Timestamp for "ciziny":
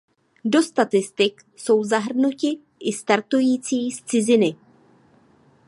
4.03-4.55